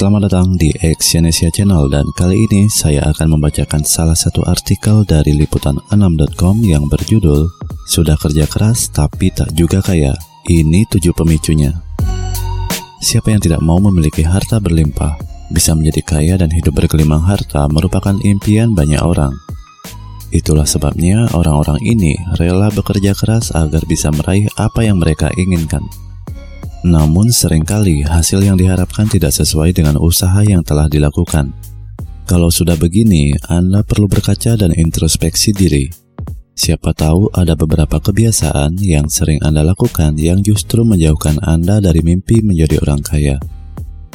[0.00, 5.36] Selamat datang di Exyonesia Channel dan kali ini saya akan membacakan salah satu artikel dari
[5.36, 7.44] liputan6.com yang berjudul
[7.84, 10.16] Sudah kerja keras tapi tak juga kaya.
[10.48, 11.76] Ini tujuh pemicunya.
[13.04, 15.20] Siapa yang tidak mau memiliki harta berlimpah,
[15.52, 19.36] bisa menjadi kaya dan hidup bergelimang harta merupakan impian banyak orang.
[20.32, 25.84] Itulah sebabnya orang-orang ini rela bekerja keras agar bisa meraih apa yang mereka inginkan.
[26.80, 31.52] Namun sering kali hasil yang diharapkan tidak sesuai dengan usaha yang telah dilakukan.
[32.24, 35.90] Kalau sudah begini, Anda perlu berkaca dan introspeksi diri.
[36.56, 42.40] Siapa tahu ada beberapa kebiasaan yang sering Anda lakukan yang justru menjauhkan Anda dari mimpi
[42.40, 43.36] menjadi orang kaya.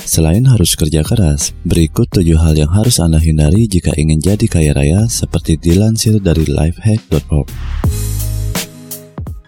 [0.02, 4.72] Selain harus kerja keras, berikut tujuh hal yang harus Anda hindari jika ingin jadi kaya
[4.78, 7.50] raya seperti dilansir dari lifehack.org.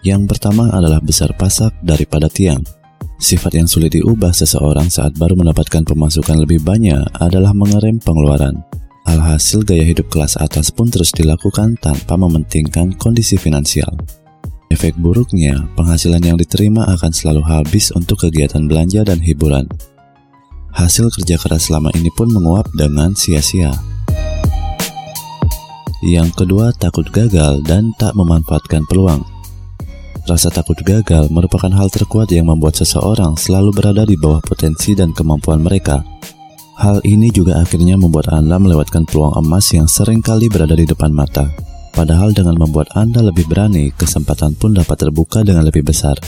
[0.02, 2.77] Yang pertama adalah besar pasak daripada tiang.
[3.18, 8.62] Sifat yang sulit diubah seseorang saat baru mendapatkan pemasukan lebih banyak adalah mengerem pengeluaran.
[9.10, 13.90] Alhasil gaya hidup kelas atas pun terus dilakukan tanpa mementingkan kondisi finansial.
[14.70, 19.66] Efek buruknya, penghasilan yang diterima akan selalu habis untuk kegiatan belanja dan hiburan.
[20.70, 23.74] Hasil kerja keras selama ini pun menguap dengan sia-sia.
[26.06, 29.26] Yang kedua, takut gagal dan tak memanfaatkan peluang.
[30.28, 35.16] Rasa takut gagal merupakan hal terkuat yang membuat seseorang selalu berada di bawah potensi dan
[35.16, 36.04] kemampuan mereka.
[36.76, 41.16] Hal ini juga akhirnya membuat Anda melewatkan peluang emas yang sering kali berada di depan
[41.16, 41.48] mata.
[41.96, 46.20] Padahal dengan membuat Anda lebih berani, kesempatan pun dapat terbuka dengan lebih besar.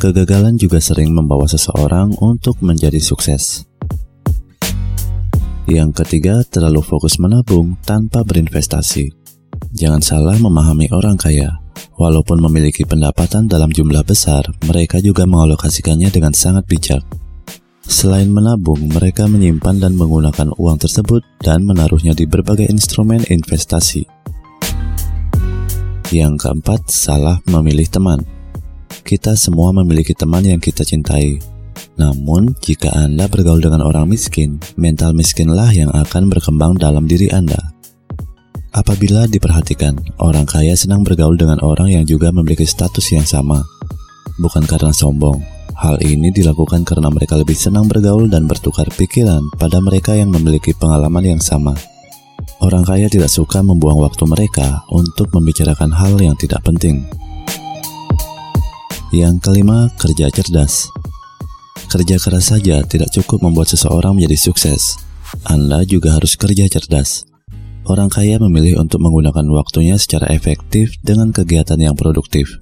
[0.00, 3.68] Kegagalan juga sering membawa seseorang untuk menjadi sukses.
[5.68, 9.12] Yang ketiga, terlalu fokus menabung tanpa berinvestasi.
[9.76, 11.65] Jangan salah memahami orang kaya.
[11.96, 17.00] Walaupun memiliki pendapatan dalam jumlah besar, mereka juga mengalokasikannya dengan sangat bijak.
[17.86, 24.04] Selain menabung, mereka menyimpan dan menggunakan uang tersebut dan menaruhnya di berbagai instrumen investasi.
[26.12, 28.20] Yang keempat, salah memilih teman.
[29.06, 31.38] Kita semua memiliki teman yang kita cintai.
[31.96, 37.75] Namun, jika Anda bergaul dengan orang miskin, mental miskinlah yang akan berkembang dalam diri Anda.
[38.76, 43.64] Apabila diperhatikan, orang kaya senang bergaul dengan orang yang juga memiliki status yang sama.
[44.36, 45.40] Bukan karena sombong,
[45.80, 50.76] hal ini dilakukan karena mereka lebih senang bergaul dan bertukar pikiran pada mereka yang memiliki
[50.76, 51.72] pengalaman yang sama.
[52.60, 57.08] Orang kaya tidak suka membuang waktu mereka untuk membicarakan hal yang tidak penting.
[59.08, 60.92] Yang kelima, kerja cerdas.
[61.88, 65.00] Kerja keras saja tidak cukup membuat seseorang menjadi sukses.
[65.48, 67.35] Anda juga harus kerja cerdas.
[67.86, 72.58] Orang kaya memilih untuk menggunakan waktunya secara efektif dengan kegiatan yang produktif.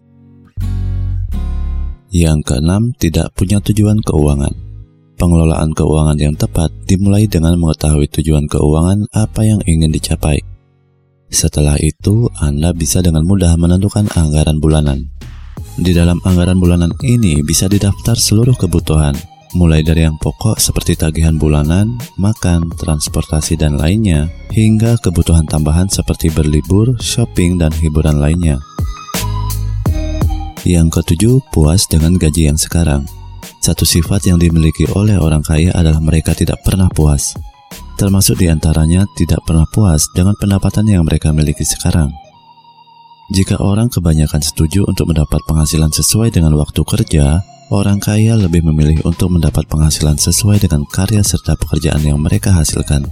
[2.13, 4.53] Yang keenam, tidak punya tujuan keuangan.
[5.17, 10.45] Pengelolaan keuangan yang tepat dimulai dengan mengetahui tujuan keuangan apa yang ingin dicapai.
[11.33, 15.09] Setelah itu, Anda bisa dengan mudah menentukan anggaran bulanan.
[15.81, 19.17] Di dalam anggaran bulanan ini bisa didaftar seluruh kebutuhan,
[19.55, 26.29] mulai dari yang pokok seperti tagihan bulanan, makan, transportasi, dan lainnya, hingga kebutuhan tambahan seperti
[26.35, 28.59] berlibur, shopping, dan hiburan lainnya.
[30.67, 33.07] Yang ketujuh, puas dengan gaji yang sekarang.
[33.63, 37.33] Satu sifat yang dimiliki oleh orang kaya adalah mereka tidak pernah puas.
[37.97, 42.11] Termasuk di antaranya tidak pernah puas dengan pendapatan yang mereka miliki sekarang.
[43.33, 47.41] Jika orang kebanyakan setuju untuk mendapat penghasilan sesuai dengan waktu kerja,
[47.73, 53.09] Orang kaya lebih memilih untuk mendapat penghasilan sesuai dengan karya serta pekerjaan yang mereka hasilkan.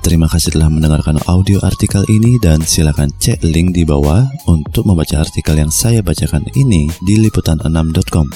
[0.00, 5.18] Terima kasih telah mendengarkan audio artikel ini dan silakan cek link di bawah untuk membaca
[5.18, 8.30] artikel yang saya bacakan ini di liputan6.com.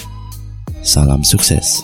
[0.83, 1.81] Salam sukses.